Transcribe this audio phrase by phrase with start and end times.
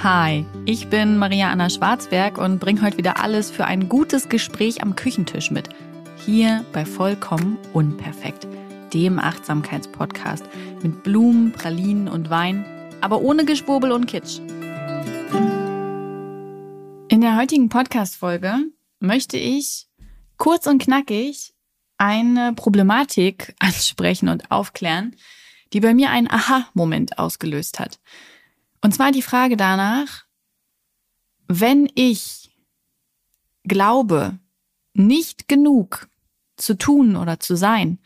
[0.00, 4.80] Hi, ich bin Maria Anna Schwarzberg und bringe heute wieder alles für ein gutes Gespräch
[4.80, 5.70] am Küchentisch mit.
[6.24, 8.46] Hier bei Vollkommen Unperfekt,
[8.94, 10.44] dem Achtsamkeitspodcast
[10.84, 12.64] mit Blumen, Pralinen und Wein,
[13.00, 14.38] aber ohne Geschwurbel und Kitsch.
[17.08, 18.54] In der heutigen Podcast-Folge
[19.00, 19.88] möchte ich
[20.36, 21.54] kurz und knackig
[21.96, 25.16] eine Problematik ansprechen und aufklären,
[25.72, 27.98] die bei mir einen Aha-Moment ausgelöst hat.
[28.80, 30.24] Und zwar die Frage danach,
[31.48, 32.50] wenn ich
[33.64, 34.38] glaube,
[34.94, 36.08] nicht genug
[36.56, 37.98] zu tun oder zu sein,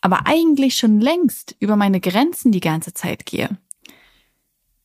[0.00, 3.58] aber eigentlich schon längst über meine Grenzen die ganze Zeit gehe,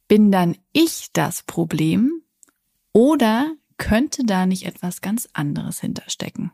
[0.07, 2.21] bin dann ich das Problem
[2.91, 6.51] oder könnte da nicht etwas ganz anderes hinterstecken?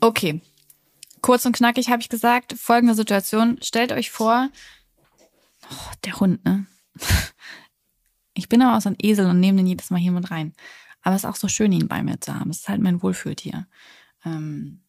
[0.00, 0.40] Okay,
[1.20, 3.58] kurz und knackig habe ich gesagt, folgende Situation.
[3.62, 4.48] Stellt euch vor,
[5.70, 6.66] oh, der Hund, ne?
[8.34, 10.54] Ich bin aber auch so ein Esel und nehme den jedes Mal hier mit rein.
[11.02, 12.50] Aber es ist auch so schön, ihn bei mir zu haben.
[12.50, 13.66] Es ist halt mein Wohlfühltier.
[14.24, 14.80] Ähm,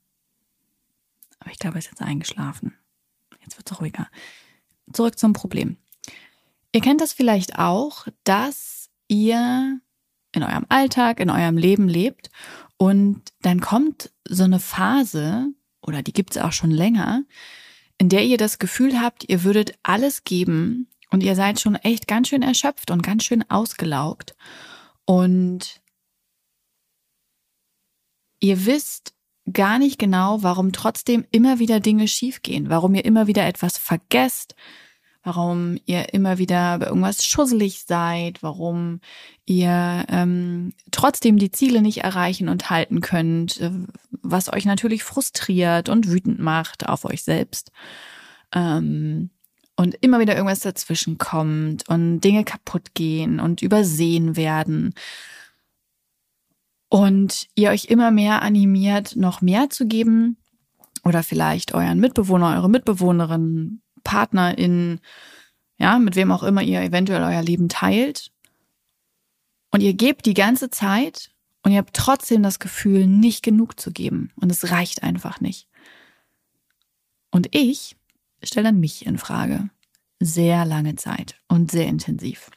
[1.40, 2.74] aber ich glaube, er ist jetzt eingeschlafen.
[3.42, 4.08] Jetzt wird es ruhiger.
[4.94, 5.78] Zurück zum Problem.
[6.72, 9.80] Ihr kennt das vielleicht auch, dass ihr
[10.32, 12.32] in eurem Alltag, in eurem Leben lebt
[12.78, 15.48] und dann kommt so eine Phase,
[15.82, 17.24] oder die gibt es auch schon länger,
[17.98, 22.08] in der ihr das Gefühl habt, ihr würdet alles geben und ihr seid schon echt
[22.08, 24.36] ganz schön erschöpft und ganz schön ausgelaugt.
[25.06, 25.82] Und
[28.40, 29.14] ihr wisst
[29.52, 34.56] gar nicht genau, warum trotzdem immer wieder Dinge schiefgehen, warum ihr immer wieder etwas vergesst,
[35.24, 39.00] warum ihr immer wieder bei irgendwas schusselig seid, warum
[39.46, 43.72] ihr ähm, trotzdem die Ziele nicht erreichen und halten könnt, äh,
[44.24, 47.72] was euch natürlich frustriert und wütend macht auf euch selbst.
[48.54, 49.30] Ähm,
[49.76, 54.94] und immer wieder irgendwas dazwischen kommt und Dinge kaputt gehen und übersehen werden.
[56.90, 60.38] Und ihr euch immer mehr animiert, noch mehr zu geben
[61.04, 65.00] oder vielleicht euren Mitbewohner, eure Mitbewohnerin Partnerin,
[65.78, 68.32] ja, mit wem auch immer ihr eventuell euer Leben teilt.
[69.72, 71.33] Und ihr gebt die ganze Zeit
[71.64, 74.32] und ihr habt trotzdem das Gefühl, nicht genug zu geben.
[74.36, 75.68] Und es reicht einfach nicht.
[77.32, 77.96] Und ich
[78.44, 79.70] stelle dann mich in Frage.
[80.20, 82.50] Sehr lange Zeit und sehr intensiv.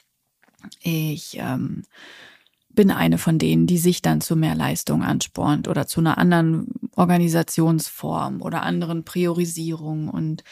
[0.83, 1.85] Ich ähm,
[2.69, 6.67] bin eine von denen, die sich dann zu mehr Leistung anspornt oder zu einer anderen
[6.95, 10.45] Organisationsform oder anderen Priorisierung und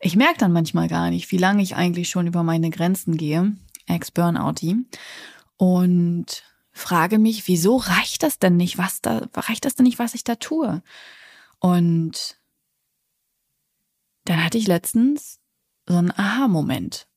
[0.00, 3.56] ich merke dann manchmal gar nicht, wie lange ich eigentlich schon über meine Grenzen gehe,
[3.86, 4.76] ex-Burnouty,
[5.56, 6.44] und
[6.76, 10.24] frage mich, wieso reicht das denn nicht, was da, reicht das denn nicht, was ich
[10.24, 10.82] da tue?
[11.58, 12.38] Und
[14.24, 15.40] dann hatte ich letztens
[15.88, 17.08] so einen Aha-Moment,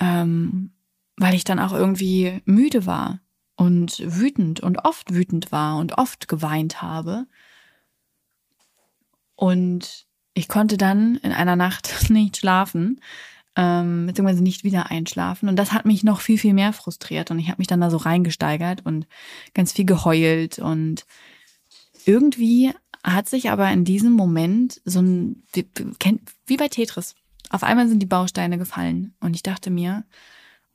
[0.00, 0.72] ähm,
[1.16, 3.20] weil ich dann auch irgendwie müde war
[3.56, 7.26] und wütend und oft wütend war und oft geweint habe.
[9.34, 13.00] Und ich konnte dann in einer Nacht nicht schlafen,
[13.56, 15.48] ähm, beziehungsweise nicht wieder einschlafen.
[15.48, 17.30] Und das hat mich noch viel, viel mehr frustriert.
[17.30, 19.06] Und ich habe mich dann da so reingesteigert und
[19.54, 20.58] ganz viel geheult.
[20.58, 21.06] Und
[22.04, 22.72] irgendwie
[23.02, 25.66] hat sich aber in diesem Moment so ein, wie,
[26.46, 27.14] wie bei Tetris,
[27.50, 29.14] auf einmal sind die Bausteine gefallen.
[29.20, 30.04] Und ich dachte mir,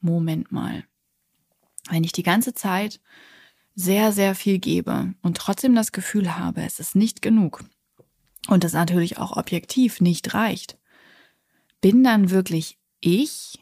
[0.01, 0.83] Moment mal,
[1.89, 2.99] wenn ich die ganze Zeit
[3.75, 7.63] sehr, sehr viel gebe und trotzdem das Gefühl habe, es ist nicht genug,
[8.47, 10.77] und das natürlich auch objektiv nicht reicht,
[11.81, 13.59] bin dann wirklich ich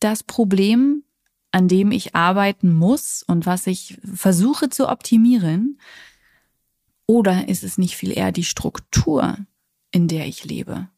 [0.00, 1.04] das Problem,
[1.52, 5.78] an dem ich arbeiten muss und was ich versuche zu optimieren?
[7.06, 9.36] Oder ist es nicht viel eher die Struktur,
[9.90, 10.88] in der ich lebe?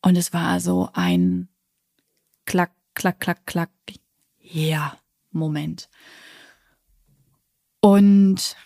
[0.00, 1.48] Und es war so ein
[2.44, 3.70] Klack, Klack, Klack, Klack,
[4.38, 4.96] ja,
[5.32, 5.88] Moment.
[7.80, 8.56] Und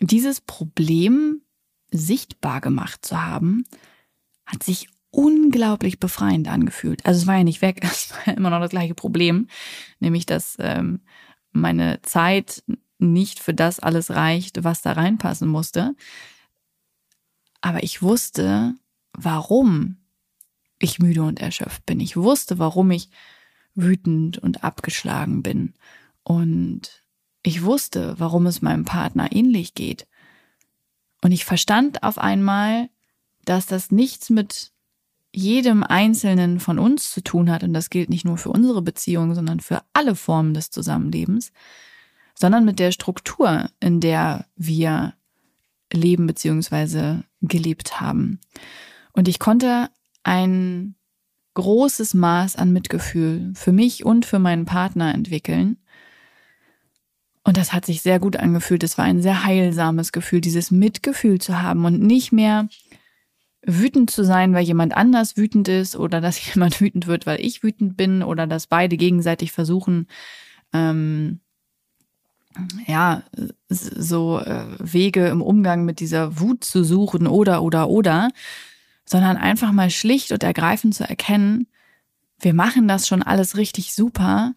[0.00, 1.42] dieses Problem
[1.90, 3.64] sichtbar gemacht zu haben,
[4.46, 7.04] hat sich unglaublich befreiend angefühlt.
[7.06, 9.48] Also es war ja nicht weg, es war immer noch das gleiche Problem,
[10.00, 11.00] nämlich dass ähm,
[11.52, 12.62] meine Zeit
[12.98, 15.94] nicht für das alles reicht, was da reinpassen musste.
[17.60, 18.74] Aber ich wusste,
[19.12, 19.98] warum
[20.78, 22.00] ich müde und erschöpft bin.
[22.00, 23.08] Ich wusste, warum ich
[23.74, 25.74] wütend und abgeschlagen bin.
[26.22, 27.02] Und
[27.42, 30.06] ich wusste, warum es meinem Partner ähnlich geht.
[31.22, 32.90] Und ich verstand auf einmal,
[33.44, 34.73] dass das nichts mit
[35.34, 37.64] jedem Einzelnen von uns zu tun hat.
[37.64, 41.52] Und das gilt nicht nur für unsere Beziehung, sondern für alle Formen des Zusammenlebens,
[42.34, 45.14] sondern mit der Struktur, in der wir
[45.92, 47.22] leben bzw.
[47.42, 48.40] gelebt haben.
[49.12, 49.90] Und ich konnte
[50.22, 50.94] ein
[51.54, 55.78] großes Maß an Mitgefühl für mich und für meinen Partner entwickeln.
[57.44, 58.82] Und das hat sich sehr gut angefühlt.
[58.82, 62.68] Es war ein sehr heilsames Gefühl, dieses Mitgefühl zu haben und nicht mehr
[63.66, 67.62] wütend zu sein, weil jemand anders wütend ist oder dass jemand wütend wird, weil ich
[67.62, 70.06] wütend bin oder dass beide gegenseitig versuchen,
[70.72, 71.40] ähm,
[72.86, 73.22] ja,
[73.68, 78.30] so äh, Wege im Umgang mit dieser Wut zu suchen oder, oder, oder,
[79.04, 81.66] sondern einfach mal schlicht und ergreifend zu erkennen,
[82.38, 84.54] wir machen das schon alles richtig super,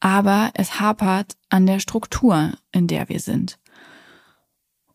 [0.00, 3.58] aber es hapert an der Struktur, in der wir sind.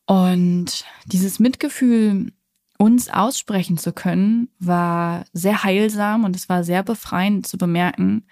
[0.05, 2.31] Und dieses Mitgefühl
[2.77, 8.25] uns aussprechen zu können, war sehr heilsam und es war sehr befreiend zu bemerken,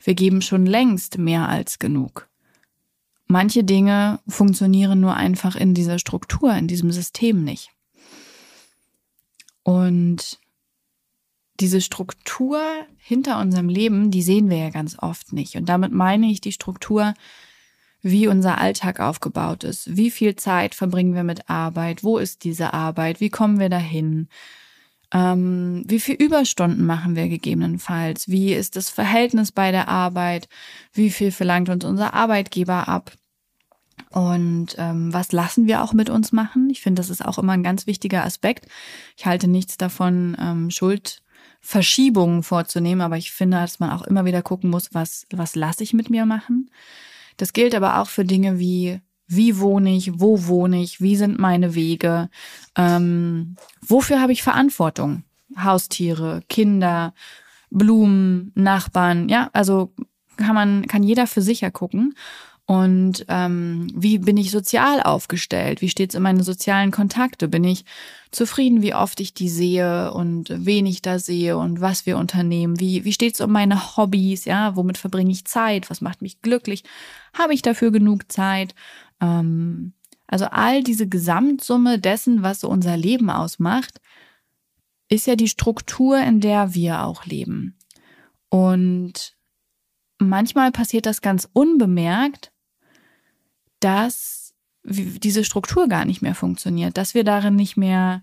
[0.00, 2.28] wir geben schon längst mehr als genug.
[3.26, 7.70] Manche Dinge funktionieren nur einfach in dieser Struktur, in diesem System nicht.
[9.62, 10.38] Und
[11.60, 12.62] diese Struktur
[12.96, 15.56] hinter unserem Leben, die sehen wir ja ganz oft nicht.
[15.56, 17.14] Und damit meine ich die Struktur,
[18.10, 19.96] wie unser Alltag aufgebaut ist.
[19.96, 22.04] Wie viel Zeit verbringen wir mit Arbeit?
[22.04, 23.20] Wo ist diese Arbeit?
[23.20, 24.28] Wie kommen wir dahin?
[25.12, 28.28] Ähm, wie viel Überstunden machen wir gegebenenfalls?
[28.28, 30.48] Wie ist das Verhältnis bei der Arbeit?
[30.92, 33.12] Wie viel verlangt uns unser Arbeitgeber ab?
[34.10, 36.70] Und ähm, was lassen wir auch mit uns machen?
[36.70, 38.66] Ich finde, das ist auch immer ein ganz wichtiger Aspekt.
[39.16, 44.42] Ich halte nichts davon, ähm, Schuldverschiebungen vorzunehmen, aber ich finde, dass man auch immer wieder
[44.42, 46.70] gucken muss, was, was lasse ich mit mir machen.
[47.38, 51.38] Das gilt aber auch für Dinge wie, wie wohne ich, wo wohne ich, wie sind
[51.38, 52.28] meine Wege,
[52.76, 55.24] ähm, wofür habe ich Verantwortung?
[55.56, 57.14] Haustiere, Kinder,
[57.70, 59.94] Blumen, Nachbarn, ja, also
[60.36, 62.14] kann man, kann jeder für sich ja gucken.
[62.70, 65.80] Und ähm, wie bin ich sozial aufgestellt?
[65.80, 67.48] Wie steht's in meinen sozialen Kontakte?
[67.48, 67.86] Bin ich
[68.30, 72.78] zufrieden, wie oft ich die sehe und wen ich da sehe und was wir unternehmen?
[72.78, 74.44] Wie, wie steht's um meine Hobbys?
[74.44, 75.88] Ja, womit verbringe ich Zeit?
[75.88, 76.84] Was macht mich glücklich?
[77.32, 78.74] Habe ich dafür genug Zeit?
[79.18, 79.94] Ähm,
[80.26, 83.98] also all diese Gesamtsumme dessen, was so unser Leben ausmacht,
[85.08, 87.78] ist ja die Struktur, in der wir auch leben.
[88.50, 89.38] Und
[90.18, 92.52] manchmal passiert das ganz unbemerkt,
[93.80, 94.54] dass
[94.84, 98.22] diese Struktur gar nicht mehr funktioniert, dass wir darin nicht mehr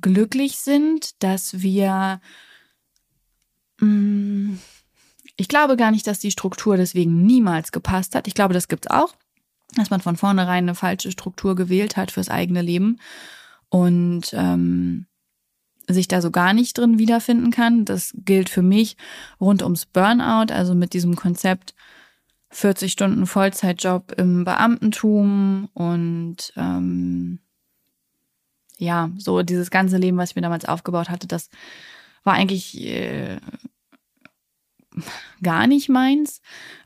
[0.00, 2.20] glücklich sind, dass wir,
[3.80, 4.54] mm,
[5.36, 8.26] ich glaube gar nicht, dass die Struktur deswegen niemals gepasst hat.
[8.26, 9.14] Ich glaube, das gibt's auch,
[9.74, 12.98] dass man von vornherein eine falsche Struktur gewählt hat fürs eigene Leben
[13.70, 15.06] und ähm,
[15.88, 17.84] sich da so gar nicht drin wiederfinden kann.
[17.84, 18.96] Das gilt für mich
[19.40, 21.74] rund ums Burnout, also mit diesem Konzept,
[22.52, 27.40] 40 Stunden Vollzeitjob im Beamtentum und ähm,
[28.78, 31.48] ja, so dieses ganze Leben, was ich mir damals aufgebaut hatte, das
[32.24, 33.38] war eigentlich äh,
[35.42, 36.40] gar nicht meins.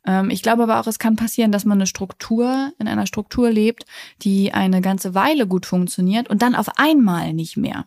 [0.07, 3.51] Ähm, ich glaube aber auch, es kann passieren, dass man eine Struktur, in einer Struktur
[3.51, 3.85] lebt,
[4.23, 7.87] die eine ganze Weile gut funktioniert und dann auf einmal nicht mehr.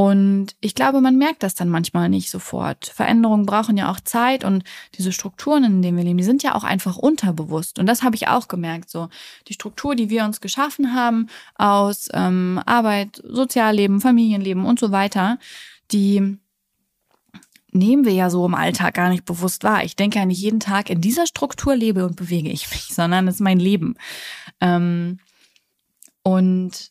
[0.00, 2.86] Und ich glaube, man merkt das dann manchmal nicht sofort.
[2.86, 4.64] Veränderungen brauchen ja auch Zeit und
[4.96, 7.78] diese Strukturen, in denen wir leben, die sind ja auch einfach unterbewusst.
[7.78, 8.88] Und das habe ich auch gemerkt.
[8.88, 9.10] So
[9.46, 15.38] die Struktur, die wir uns geschaffen haben aus ähm, Arbeit, Sozialleben, Familienleben und so weiter,
[15.92, 16.38] die
[17.70, 19.84] nehmen wir ja so im Alltag gar nicht bewusst wahr.
[19.84, 23.28] Ich denke ja nicht jeden Tag in dieser Struktur lebe und bewege ich mich, sondern
[23.28, 23.96] es ist mein Leben.
[24.62, 25.18] Ähm,
[26.22, 26.90] und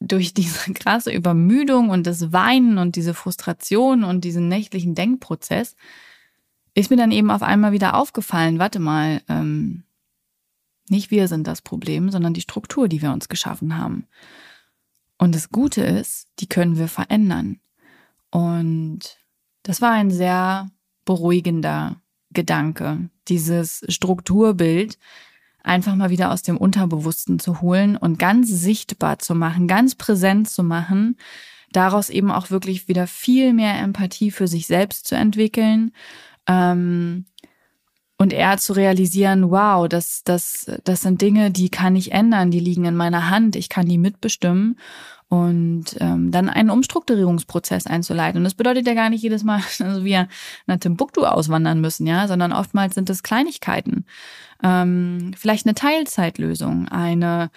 [0.00, 5.76] durch diese krasse Übermüdung und das Weinen und diese Frustration und diesen nächtlichen Denkprozess
[6.74, 9.84] ist mir dann eben auf einmal wieder aufgefallen, warte mal, ähm,
[10.88, 14.06] nicht wir sind das Problem, sondern die Struktur, die wir uns geschaffen haben.
[15.18, 17.60] Und das Gute ist, die können wir verändern.
[18.30, 19.18] Und
[19.62, 20.70] das war ein sehr
[21.04, 22.00] beruhigender
[22.32, 24.98] Gedanke, dieses Strukturbild,
[25.62, 30.48] einfach mal wieder aus dem Unterbewussten zu holen und ganz sichtbar zu machen, ganz präsent
[30.48, 31.16] zu machen,
[31.72, 35.92] daraus eben auch wirklich wieder viel mehr Empathie für sich selbst zu entwickeln
[36.46, 37.26] ähm,
[38.18, 42.60] und eher zu realisieren, wow, das, das, das sind Dinge, die kann ich ändern, die
[42.60, 44.76] liegen in meiner Hand, ich kann die mitbestimmen
[45.30, 48.38] und ähm, dann einen Umstrukturierungsprozess einzuleiten.
[48.38, 50.28] Und das bedeutet ja gar nicht jedes Mal, dass wir
[50.66, 54.04] nach Timbuktu auswandern müssen, ja, sondern oftmals sind es Kleinigkeiten.
[54.62, 57.50] Ähm, vielleicht eine Teilzeitlösung, eine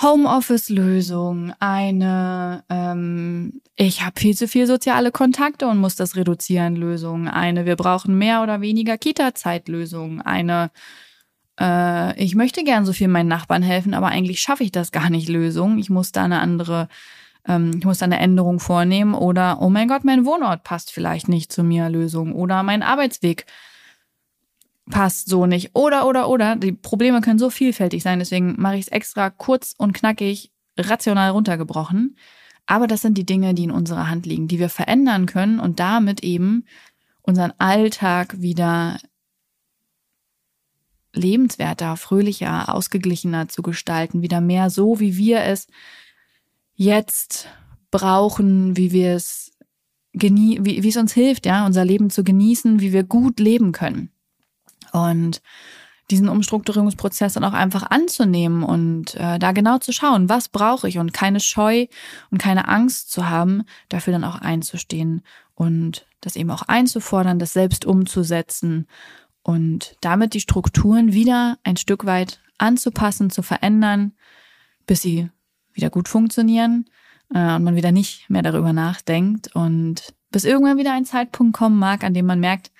[0.00, 7.28] Homeoffice-Lösung, eine ähm, ich habe viel zu viel soziale Kontakte und muss das reduzieren Lösung,
[7.28, 10.70] eine wir brauchen mehr oder weniger Kita-Zeitlösung, eine
[11.60, 15.10] äh, ich möchte gern so viel meinen Nachbarn helfen, aber eigentlich schaffe ich das gar
[15.10, 15.78] nicht Lösung.
[15.78, 16.88] Ich muss da eine andere
[17.48, 21.50] ähm, ich muss eine Änderung vornehmen oder, oh mein Gott, mein Wohnort passt vielleicht nicht
[21.50, 23.46] zu mir, Lösung oder mein Arbeitsweg
[24.88, 26.56] passt so nicht oder, oder, oder.
[26.56, 31.30] Die Probleme können so vielfältig sein, deswegen mache ich es extra kurz und knackig, rational
[31.30, 32.16] runtergebrochen.
[32.66, 35.80] Aber das sind die Dinge, die in unserer Hand liegen, die wir verändern können und
[35.80, 36.64] damit eben
[37.22, 38.98] unseren Alltag wieder
[41.14, 45.66] lebenswerter, fröhlicher, ausgeglichener zu gestalten, wieder mehr so, wie wir es
[46.74, 47.48] jetzt
[47.90, 49.52] brauchen, wie wir es
[50.12, 53.72] genie wie, wie es uns hilft, ja, unser Leben zu genießen, wie wir gut leben
[53.72, 54.10] können.
[54.92, 55.40] Und
[56.10, 60.98] diesen Umstrukturierungsprozess dann auch einfach anzunehmen und äh, da genau zu schauen, was brauche ich
[60.98, 61.86] und keine Scheu
[62.30, 65.22] und keine Angst zu haben, dafür dann auch einzustehen
[65.54, 68.86] und das eben auch einzufordern, das selbst umzusetzen
[69.42, 74.12] und damit die Strukturen wieder ein Stück weit anzupassen, zu verändern,
[74.86, 75.30] bis sie
[75.72, 76.86] wieder gut funktionieren
[77.34, 81.78] äh, und man wieder nicht mehr darüber nachdenkt und bis irgendwann wieder ein Zeitpunkt kommen
[81.78, 82.70] mag, an dem man merkt,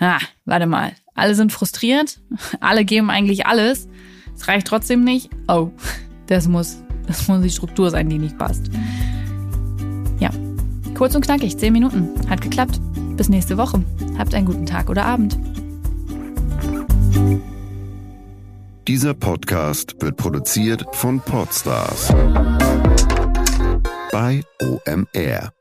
[0.00, 2.20] ha, warte mal, alle sind frustriert,
[2.60, 3.88] alle geben eigentlich alles,
[4.34, 5.30] es reicht trotzdem nicht.
[5.48, 5.70] Oh,
[6.26, 8.70] das muss, das muss die Struktur sein, die nicht passt.
[10.18, 10.30] Ja,
[10.94, 12.80] kurz und knackig, zehn Minuten, hat geklappt.
[13.16, 13.82] Bis nächste Woche.
[14.18, 15.38] Habt einen guten Tag oder Abend.
[18.86, 22.12] Dieser Podcast wird produziert von Podstars
[24.12, 25.55] bei OMR.